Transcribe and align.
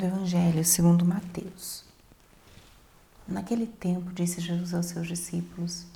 do 0.00 0.06
Evangelho 0.06 0.64
segundo 0.64 1.04
Mateus. 1.04 1.84
Naquele 3.28 3.66
tempo 3.66 4.10
disse 4.14 4.40
Jesus 4.40 4.72
aos 4.72 4.86
seus 4.86 5.06
discípulos: 5.06 5.86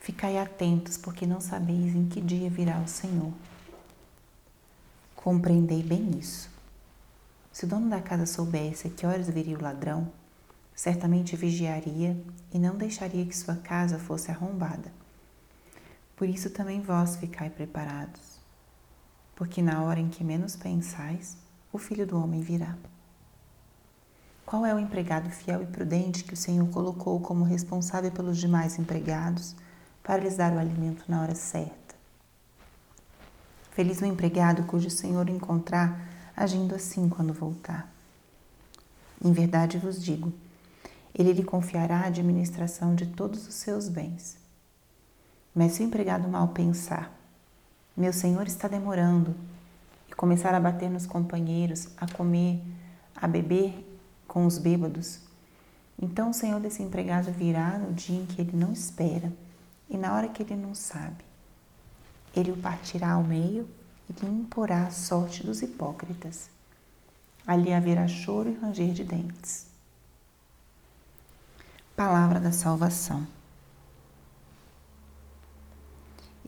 Ficai 0.00 0.38
atentos, 0.38 0.96
porque 0.96 1.26
não 1.26 1.38
sabeis 1.38 1.94
em 1.94 2.08
que 2.08 2.18
dia 2.18 2.48
virá 2.48 2.80
o 2.80 2.88
Senhor. 2.88 3.30
Compreendei 5.14 5.82
bem 5.82 6.18
isso. 6.18 6.50
Se 7.52 7.66
o 7.66 7.68
dono 7.68 7.90
da 7.90 8.00
casa 8.00 8.24
soubesse 8.24 8.86
a 8.88 8.90
que 8.90 9.04
horas 9.04 9.28
viria 9.28 9.58
o 9.58 9.62
ladrão, 9.62 10.10
certamente 10.74 11.36
vigiaria 11.36 12.16
e 12.50 12.58
não 12.58 12.74
deixaria 12.74 13.26
que 13.26 13.36
sua 13.36 13.56
casa 13.56 13.98
fosse 13.98 14.30
arrombada. 14.30 14.90
Por 16.16 16.26
isso 16.26 16.48
também 16.48 16.80
vós 16.80 17.16
ficai 17.16 17.50
preparados, 17.50 18.40
porque 19.36 19.60
na 19.60 19.82
hora 19.82 20.00
em 20.00 20.08
que 20.08 20.24
menos 20.24 20.56
pensais, 20.56 21.36
o 21.72 21.78
filho 21.78 22.06
do 22.06 22.22
homem 22.22 22.42
virá. 22.42 22.76
Qual 24.44 24.66
é 24.66 24.74
o 24.74 24.78
empregado 24.78 25.30
fiel 25.30 25.62
e 25.62 25.66
prudente 25.66 26.24
que 26.24 26.34
o 26.34 26.36
Senhor 26.36 26.68
colocou 26.68 27.18
como 27.20 27.44
responsável 27.44 28.10
pelos 28.10 28.36
demais 28.36 28.78
empregados 28.78 29.56
para 30.02 30.22
lhes 30.22 30.36
dar 30.36 30.52
o 30.52 30.58
alimento 30.58 31.04
na 31.08 31.22
hora 31.22 31.34
certa? 31.34 31.94
Feliz 33.70 34.02
o 34.02 34.04
empregado 34.04 34.64
cujo 34.64 34.90
Senhor 34.90 35.28
encontrar 35.30 36.08
agindo 36.36 36.74
assim 36.74 37.08
quando 37.08 37.32
voltar. 37.32 37.90
Em 39.24 39.32
verdade 39.32 39.78
vos 39.78 40.02
digo, 40.02 40.32
ele 41.14 41.32
lhe 41.32 41.44
confiará 41.44 42.00
a 42.00 42.06
administração 42.06 42.94
de 42.94 43.06
todos 43.06 43.46
os 43.46 43.54
seus 43.54 43.88
bens. 43.88 44.36
Mas 45.54 45.72
se 45.72 45.82
o 45.82 45.86
empregado 45.86 46.28
mal 46.28 46.48
pensar, 46.48 47.10
meu 47.96 48.12
senhor 48.12 48.46
está 48.46 48.68
demorando, 48.68 49.34
começar 50.16 50.54
a 50.54 50.60
bater 50.60 50.90
nos 50.90 51.06
companheiros, 51.06 51.88
a 51.96 52.06
comer, 52.06 52.62
a 53.14 53.26
beber 53.26 53.88
com 54.26 54.46
os 54.46 54.58
bêbados, 54.58 55.20
então 56.02 56.30
o 56.30 56.34
senhor 56.34 56.58
desse 56.58 56.82
empregado 56.82 57.30
virá 57.30 57.78
no 57.78 57.92
dia 57.92 58.20
em 58.20 58.26
que 58.26 58.40
ele 58.40 58.56
não 58.56 58.72
espera 58.72 59.32
e 59.88 59.96
na 59.96 60.12
hora 60.14 60.28
que 60.28 60.42
ele 60.42 60.56
não 60.56 60.74
sabe. 60.74 61.24
Ele 62.34 62.50
o 62.50 62.56
partirá 62.56 63.12
ao 63.12 63.22
meio 63.22 63.68
e 64.10 64.24
lhe 64.24 64.28
imporá 64.28 64.86
a 64.86 64.90
sorte 64.90 65.46
dos 65.46 65.62
hipócritas. 65.62 66.50
Ali 67.46 67.72
haverá 67.72 68.08
choro 68.08 68.50
e 68.50 68.54
ranger 68.54 68.92
de 68.92 69.04
dentes. 69.04 69.66
Palavra 71.94 72.40
da 72.40 72.50
salvação. 72.50 73.24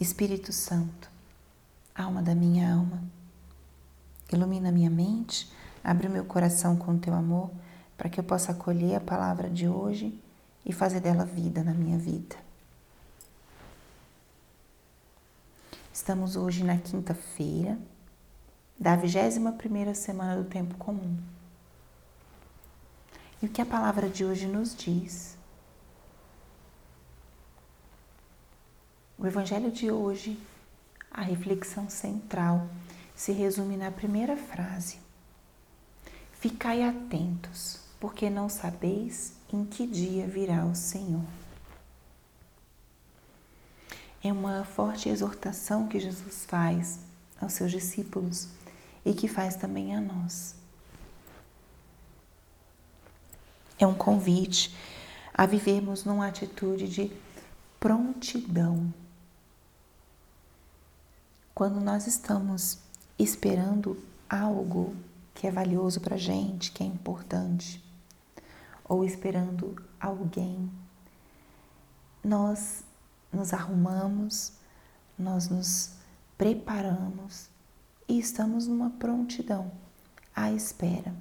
Espírito 0.00 0.52
Santo, 0.52 1.08
alma 1.94 2.20
da 2.22 2.34
minha 2.34 2.74
alma, 2.74 3.04
ilumina 4.32 4.72
minha 4.72 4.90
mente, 4.90 5.50
abre 5.82 6.06
o 6.06 6.10
meu 6.10 6.24
coração 6.24 6.76
com 6.76 6.98
teu 6.98 7.14
amor, 7.14 7.50
para 7.96 8.08
que 8.08 8.18
eu 8.18 8.24
possa 8.24 8.52
acolher 8.52 8.96
a 8.96 9.00
palavra 9.00 9.48
de 9.48 9.68
hoje 9.68 10.18
e 10.64 10.72
fazer 10.72 11.00
dela 11.00 11.24
vida 11.24 11.62
na 11.62 11.72
minha 11.72 11.98
vida. 11.98 12.36
Estamos 15.92 16.34
hoje 16.34 16.64
na 16.64 16.76
quinta-feira 16.76 17.78
da 18.78 18.96
21ª 18.96 19.94
semana 19.94 20.42
do 20.42 20.48
tempo 20.48 20.74
comum. 20.76 21.16
E 23.40 23.46
o 23.46 23.48
que 23.48 23.60
a 23.60 23.66
palavra 23.66 24.08
de 24.08 24.24
hoje 24.24 24.46
nos 24.46 24.74
diz? 24.74 25.36
O 29.16 29.26
evangelho 29.26 29.70
de 29.70 29.90
hoje, 29.90 30.38
a 31.10 31.22
reflexão 31.22 31.88
central, 31.88 32.66
se 33.14 33.32
resume 33.32 33.76
na 33.76 33.90
primeira 33.90 34.36
frase: 34.36 34.98
Ficai 36.32 36.82
atentos, 36.82 37.80
porque 38.00 38.28
não 38.28 38.48
sabeis 38.48 39.32
em 39.52 39.64
que 39.64 39.86
dia 39.86 40.26
virá 40.26 40.64
o 40.64 40.74
Senhor 40.74 41.24
é 44.28 44.32
uma 44.32 44.64
forte 44.64 45.10
exortação 45.10 45.86
que 45.86 46.00
Jesus 46.00 46.46
faz 46.46 46.98
aos 47.38 47.52
seus 47.52 47.70
discípulos 47.70 48.48
e 49.04 49.12
que 49.12 49.28
faz 49.28 49.54
também 49.54 49.94
a 49.94 50.00
nós. 50.00 50.54
É 53.78 53.86
um 53.86 53.94
convite 53.94 54.74
a 55.34 55.44
vivermos 55.44 56.04
numa 56.04 56.26
atitude 56.26 56.88
de 56.88 57.12
prontidão. 57.78 58.92
Quando 61.54 61.78
nós 61.78 62.06
estamos 62.06 62.78
esperando 63.18 64.02
algo 64.28 64.94
que 65.34 65.46
é 65.46 65.50
valioso 65.50 66.00
para 66.00 66.16
gente, 66.16 66.72
que 66.72 66.82
é 66.82 66.86
importante, 66.86 67.82
ou 68.84 69.04
esperando 69.04 69.76
alguém, 70.00 70.70
nós 72.22 72.84
nos 73.32 73.52
arrumamos, 73.52 74.52
nós 75.18 75.48
nos 75.48 75.92
preparamos 76.36 77.48
e 78.08 78.18
estamos 78.18 78.66
numa 78.66 78.90
prontidão 78.90 79.70
à 80.34 80.50
espera. 80.50 81.14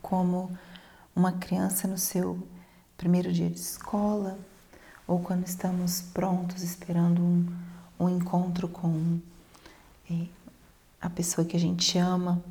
Como 0.00 0.56
uma 1.14 1.32
criança 1.32 1.86
no 1.86 1.98
seu 1.98 2.46
primeiro 2.96 3.32
dia 3.32 3.50
de 3.50 3.58
escola, 3.58 4.38
ou 5.06 5.20
quando 5.20 5.46
estamos 5.46 6.02
prontos 6.02 6.62
esperando 6.62 7.22
um, 7.22 7.46
um 7.98 8.08
encontro 8.08 8.68
com 8.68 9.20
é, 10.10 10.26
a 11.00 11.10
pessoa 11.10 11.46
que 11.46 11.56
a 11.56 11.60
gente 11.60 11.96
ama, 11.98 12.42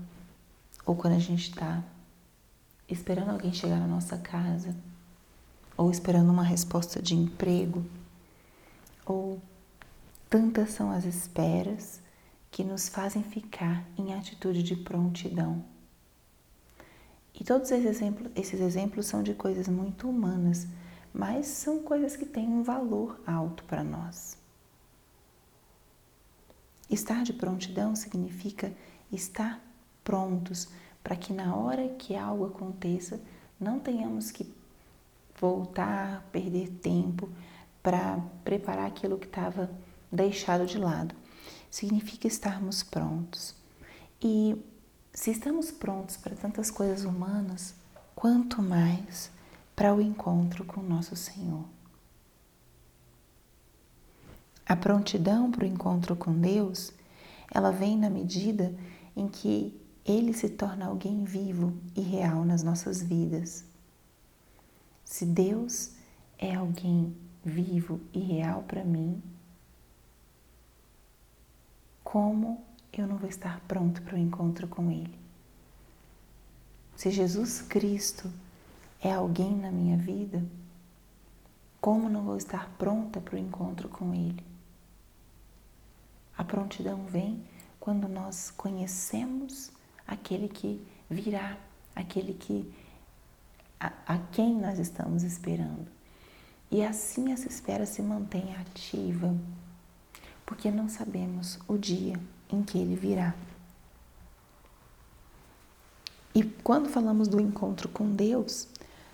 ou 0.86 0.96
quando 0.96 1.14
a 1.14 1.20
gente 1.20 1.50
está 1.50 1.84
esperando 2.88 3.32
alguém 3.32 3.54
chegar 3.54 3.80
na 3.80 3.88
nossa 3.88 4.18
casa 4.18 4.76
ou 5.78 5.92
esperando 5.92 6.32
uma 6.32 6.44
resposta 6.44 7.02
de 7.02 7.16
emprego, 7.16 7.86
ou 9.06 9.40
tantas 10.28 10.72
são 10.72 10.92
as 10.92 11.06
esperas 11.06 12.02
que 12.50 12.64
nos 12.64 12.90
fazem 12.90 13.22
ficar 13.22 13.86
em 13.96 14.14
atitude 14.14 14.64
de 14.64 14.76
prontidão. 14.76 15.64
E 17.40 17.44
todos 17.44 17.70
esses 17.70 17.86
exemplos, 17.86 18.32
esses 18.36 18.60
exemplos 18.60 19.06
são 19.06 19.22
de 19.22 19.36
coisas 19.36 19.68
muito 19.68 20.10
humanas, 20.10 20.68
mas 21.14 21.46
são 21.46 21.84
coisas 21.84 22.16
que 22.16 22.26
têm 22.26 22.48
um 22.48 22.64
valor 22.64 23.22
alto 23.28 23.64
para 23.66 23.84
nós. 23.84 24.36
Estar 26.90 27.24
de 27.24 27.34
prontidão 27.34 27.96
significa 27.96 28.74
estar 29.12 29.62
prontos 30.04 30.70
para 31.04 31.16
que 31.16 31.34
na 31.34 31.56
hora 31.56 31.90
que 31.90 32.16
algo 32.16 32.46
aconteça, 32.46 33.20
não 33.60 33.80
tenhamos 33.80 34.32
que 34.32 34.52
voltar, 35.40 36.28
perder 36.32 36.70
tempo 36.70 37.30
para 37.84 38.20
preparar 38.44 38.88
aquilo 38.88 39.18
que 39.18 39.28
estava 39.28 39.70
deixado 40.12 40.66
de 40.66 40.78
lado. 40.78 41.16
Significa 41.70 42.28
estarmos 42.28 42.84
prontos. 42.84 43.56
E 44.22 44.62
se 45.14 45.32
estamos 45.32 45.72
prontos 45.72 46.18
para 46.18 46.36
tantas 46.36 46.72
coisas 46.72 47.06
humanas, 47.06 47.76
quanto 48.16 48.62
mais 48.62 49.32
para 49.76 49.94
o 49.94 50.02
encontro 50.02 50.66
com 50.66 50.82
nosso 50.82 51.16
Senhor. 51.16 51.77
A 54.68 54.76
prontidão 54.76 55.50
para 55.50 55.64
o 55.64 55.68
encontro 55.68 56.14
com 56.14 56.34
Deus, 56.34 56.92
ela 57.50 57.72
vem 57.72 57.98
na 57.98 58.10
medida 58.10 58.76
em 59.16 59.30
que 59.30 59.74
Ele 60.06 60.34
se 60.34 60.50
torna 60.50 60.88
alguém 60.88 61.24
vivo 61.24 61.74
e 61.96 62.02
real 62.02 62.44
nas 62.44 62.64
nossas 62.64 63.02
vidas. 63.02 63.64
Se 65.06 65.26
Deus 65.26 65.92
é 66.38 66.54
alguém 66.54 67.16
vivo 67.46 68.02
e 68.12 68.20
real 68.20 68.62
para 68.64 68.84
mim, 68.84 69.24
como 72.04 72.62
eu 72.92 73.08
não 73.08 73.16
vou 73.16 73.30
estar 73.30 73.62
pronto 73.70 74.02
para 74.02 74.16
o 74.16 74.20
encontro 74.20 74.68
com 74.68 74.92
Ele? 74.92 75.18
Se 76.98 77.10
Jesus 77.10 77.62
Cristo 77.62 78.30
é 79.00 79.14
alguém 79.14 79.56
na 79.56 79.72
minha 79.72 79.96
vida, 79.96 80.44
como 81.80 82.10
não 82.10 82.24
vou 82.24 82.36
estar 82.36 82.70
pronta 82.78 83.22
para 83.22 83.36
o 83.36 83.40
encontro 83.40 83.88
com 83.88 84.14
Ele? 84.14 84.57
A 86.38 86.44
prontidão 86.44 87.06
vem 87.06 87.44
quando 87.80 88.08
nós 88.08 88.52
conhecemos 88.56 89.72
aquele 90.06 90.48
que 90.48 90.86
virá, 91.10 91.58
aquele 91.96 92.34
que 92.34 92.72
a, 93.80 93.92
a 94.06 94.18
quem 94.32 94.56
nós 94.56 94.80
estamos 94.80 95.24
esperando. 95.24 95.88
E 96.70 96.84
assim 96.84 97.32
essa 97.32 97.48
espera 97.48 97.86
se 97.86 98.02
mantém 98.02 98.56
ativa, 98.56 99.36
porque 100.46 100.70
não 100.70 100.90
sabemos 100.90 101.60
o 101.68 101.78
dia 101.78 102.20
em 102.50 102.62
que 102.62 102.78
ele 102.78 102.96
virá. 102.96 103.34
E 106.36 106.44
quando 106.44 106.90
falamos 106.90 107.28
do 107.28 107.40
encontro 107.40 107.90
com 107.90 108.14
Deus, 108.14 108.68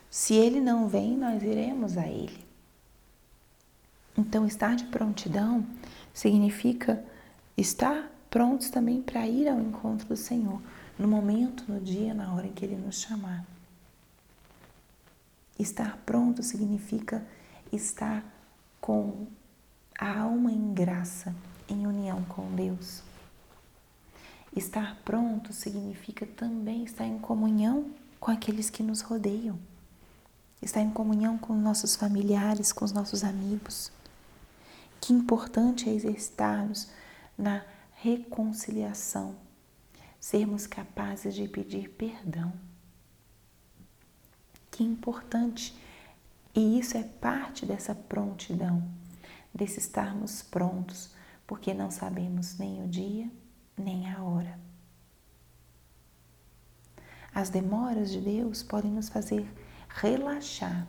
se 0.09 0.33
ele 0.33 0.59
não 0.59 0.87
vem, 0.87 1.17
nós 1.17 1.41
iremos 1.41 1.97
a 1.97 2.05
ele. 2.05 2.43
Então, 4.17 4.45
estar 4.45 4.75
de 4.75 4.83
prontidão 4.85 5.65
significa 6.13 7.03
estar 7.57 8.11
prontos 8.29 8.69
também 8.69 9.01
para 9.01 9.27
ir 9.27 9.47
ao 9.47 9.59
encontro 9.59 10.07
do 10.07 10.17
Senhor, 10.17 10.61
no 10.97 11.07
momento, 11.07 11.65
no 11.67 11.79
dia, 11.79 12.13
na 12.13 12.33
hora 12.33 12.47
em 12.47 12.51
que 12.51 12.65
Ele 12.65 12.75
nos 12.75 13.01
chamar. 13.01 13.45
Estar 15.57 15.97
pronto 16.05 16.41
significa 16.41 17.23
estar 17.71 18.23
com 18.81 19.27
a 19.99 20.19
alma 20.19 20.51
em 20.51 20.73
graça, 20.73 21.33
em 21.69 21.85
união 21.85 22.23
com 22.23 22.55
Deus. 22.55 23.03
Estar 24.55 24.97
pronto 25.05 25.53
significa 25.53 26.25
também 26.25 26.83
estar 26.83 27.05
em 27.05 27.19
comunhão 27.19 27.91
com 28.19 28.31
aqueles 28.31 28.69
que 28.69 28.83
nos 28.83 29.01
rodeiam, 29.01 29.59
estar 30.61 30.81
em 30.81 30.89
comunhão 30.89 31.37
com 31.37 31.53
nossos 31.53 31.95
familiares, 31.95 32.71
com 32.71 32.83
os 32.85 32.91
nossos 32.91 33.23
amigos. 33.23 33.91
Que 34.99 35.13
importante 35.13 35.89
é 35.89 35.93
exercitarmos 35.93 36.87
na 37.37 37.63
reconciliação, 37.93 39.35
sermos 40.19 40.67
capazes 40.67 41.33
de 41.33 41.47
pedir 41.47 41.89
perdão. 41.89 42.53
Que 44.71 44.83
importante, 44.83 45.77
e 46.53 46.79
isso 46.79 46.97
é 46.97 47.03
parte 47.03 47.65
dessa 47.65 47.93
prontidão, 47.93 48.83
desse 49.53 49.79
estarmos 49.79 50.41
prontos, 50.41 51.11
porque 51.45 51.73
não 51.73 51.91
sabemos 51.91 52.57
nem 52.57 52.83
o 52.83 52.87
dia, 52.87 53.29
nem 53.77 54.09
a 54.09 54.21
hora. 54.21 54.59
As 57.33 57.49
demoras 57.49 58.11
de 58.11 58.21
Deus 58.21 58.61
podem 58.61 58.91
nos 58.91 59.09
fazer 59.09 59.47
relaxar, 59.89 60.87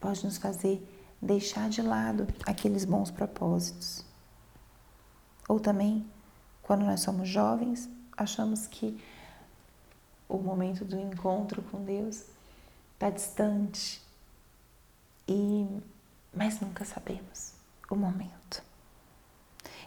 pode 0.00 0.24
nos 0.24 0.38
fazer 0.38 0.86
deixar 1.20 1.68
de 1.68 1.80
lado 1.80 2.26
aqueles 2.44 2.84
bons 2.84 3.10
propósitos. 3.10 4.04
Ou 5.48 5.60
também, 5.60 6.04
quando 6.62 6.84
nós 6.84 7.00
somos 7.00 7.28
jovens, 7.28 7.88
achamos 8.16 8.66
que 8.66 8.98
o 10.28 10.38
momento 10.38 10.84
do 10.84 10.98
encontro 10.98 11.62
com 11.62 11.84
Deus 11.84 12.24
está 12.94 13.10
distante, 13.10 14.02
e 15.28 15.66
mas 16.32 16.60
nunca 16.60 16.84
sabemos 16.84 17.52
o 17.90 17.94
momento. 17.94 18.62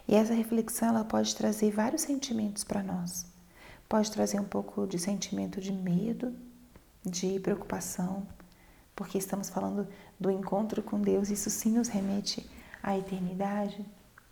E 0.06 0.14
essa 0.14 0.32
reflexão 0.32 0.88
ela 0.88 1.04
pode 1.04 1.34
trazer 1.36 1.70
vários 1.70 2.02
sentimentos 2.02 2.64
para 2.64 2.82
nós. 2.82 3.26
Pode 3.88 4.10
trazer 4.10 4.40
um 4.40 4.44
pouco 4.44 4.86
de 4.86 4.98
sentimento 4.98 5.60
de 5.60 5.72
medo, 5.72 6.34
de 7.04 7.38
preocupação, 7.40 8.26
porque 8.96 9.18
estamos 9.18 9.48
falando 9.48 9.86
do 10.18 10.30
encontro 10.30 10.82
com 10.82 11.00
Deus, 11.00 11.30
isso 11.30 11.50
sim 11.50 11.72
nos 11.72 11.88
remete 11.88 12.48
à 12.82 12.96
eternidade, 12.96 13.84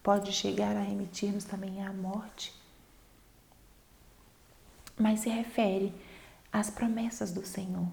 pode 0.06 0.32
chegar 0.32 0.76
a 0.76 0.82
remitir-nos 0.82 1.42
também 1.42 1.82
à 1.84 1.92
morte, 1.92 2.54
mas 4.96 5.18
se 5.18 5.28
refere 5.28 5.92
às 6.52 6.70
promessas 6.70 7.32
do 7.32 7.44
Senhor. 7.44 7.88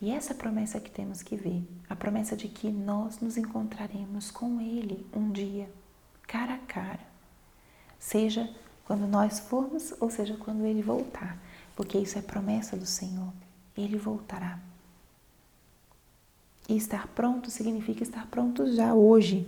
E 0.00 0.10
essa 0.10 0.34
promessa 0.34 0.80
que 0.80 0.90
temos 0.90 1.22
que 1.22 1.36
ver, 1.36 1.62
a 1.88 1.94
promessa 1.94 2.36
de 2.36 2.48
que 2.48 2.68
nós 2.68 3.20
nos 3.20 3.36
encontraremos 3.36 4.28
com 4.32 4.60
Ele 4.60 5.06
um 5.14 5.30
dia, 5.30 5.70
cara 6.26 6.54
a 6.54 6.58
cara, 6.58 7.06
seja 7.96 8.52
quando 8.84 9.06
nós 9.06 9.38
formos 9.38 9.94
ou 10.00 10.10
seja 10.10 10.36
quando 10.36 10.66
Ele 10.66 10.82
voltar, 10.82 11.38
porque 11.76 11.96
isso 11.96 12.18
é 12.18 12.22
promessa 12.22 12.76
do 12.76 12.86
Senhor, 12.86 13.32
Ele 13.76 13.96
voltará. 13.96 14.58
E 16.68 16.76
estar 16.76 17.06
pronto 17.06 17.52
significa 17.52 18.02
estar 18.02 18.26
pronto 18.26 18.74
já 18.74 18.94
hoje, 18.94 19.46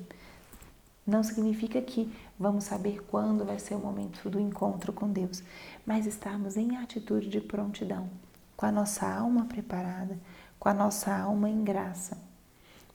não 1.07 1.23
significa 1.23 1.81
que 1.83 2.13
vamos 2.39 2.65
saber 2.65 3.03
quando 3.05 3.45
vai 3.45 3.59
ser 3.59 3.75
o 3.75 3.79
momento 3.79 4.31
do 4.31 4.39
encontro 4.39 4.93
com 4.93 5.11
Deus, 5.11 5.43
mas 5.85 6.07
estarmos 6.07 6.57
em 6.57 6.77
atitude 6.77 7.29
de 7.29 7.41
prontidão, 7.41 8.09
com 8.57 8.67
a 8.67 8.73
nossa 8.73 9.07
alma 9.07 9.47
preparada, 9.47 10.19
com 10.59 10.69
a 10.69 10.75
nossa 10.75 11.15
alma 11.15 11.51
em 11.51 11.65
graça, 11.65 12.17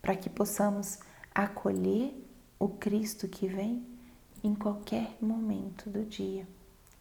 para 0.02 0.16
que 0.16 0.30
possamos 0.30 1.00
acolher 1.36 2.14
o 2.58 2.70
Cristo 2.70 3.28
que 3.28 3.48
vem 3.48 3.86
em 4.44 4.56
qualquer 4.56 5.18
momento 5.22 5.90
do 5.90 6.06
dia 6.06 6.48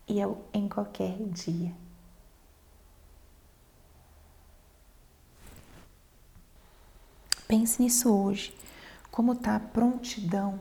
e 0.08 0.18
em 0.52 0.68
qualquer 0.68 1.16
dia. 1.28 1.72
Pense 7.46 7.80
nisso 7.80 8.12
hoje, 8.12 8.52
como 9.10 9.32
está 9.32 9.54
a 9.54 9.60
prontidão 9.60 10.58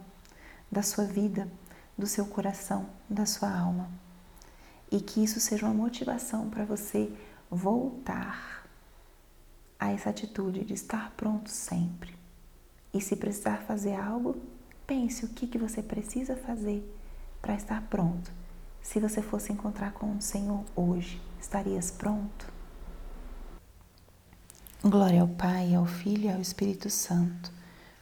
da 0.75 0.83
sua 0.83 1.05
vida, 1.05 1.49
do 1.97 2.05
seu 2.05 2.25
coração, 2.25 2.89
da 3.09 3.25
sua 3.25 3.49
alma. 3.49 3.89
E 4.91 4.99
que 4.99 5.23
isso 5.23 5.39
seja 5.39 5.65
uma 5.65 5.73
motivação 5.73 6.49
para 6.49 6.65
você 6.65 7.09
voltar 7.49 8.67
a 9.79 9.89
essa 9.93 10.09
atitude 10.09 10.65
de 10.65 10.73
estar 10.73 11.11
pronto 11.11 11.49
sempre. 11.49 12.13
E 12.93 12.99
se 12.99 13.15
precisar 13.15 13.59
fazer 13.59 13.95
algo, 13.95 14.35
pense 14.85 15.23
o 15.23 15.29
que, 15.29 15.47
que 15.47 15.57
você 15.57 15.81
precisa 15.81 16.35
fazer 16.35 16.83
para 17.41 17.55
estar 17.55 17.81
pronto. 17.83 18.29
Se 18.81 18.99
você 18.99 19.21
fosse 19.21 19.53
encontrar 19.53 19.93
com 19.93 20.17
o 20.17 20.21
Senhor 20.21 20.65
hoje, 20.75 21.21
estarias 21.39 21.89
pronto? 21.89 22.51
Glória 24.83 25.21
ao 25.21 25.27
Pai, 25.29 25.73
ao 25.73 25.85
Filho 25.85 26.25
e 26.25 26.33
ao 26.33 26.41
Espírito 26.41 26.89
Santo, 26.89 27.49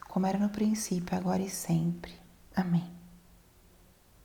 como 0.09 0.25
era 0.25 0.39
no 0.39 0.49
princípio, 0.49 1.15
agora 1.15 1.43
e 1.43 1.49
sempre. 1.51 2.22
Amém. 2.55 2.92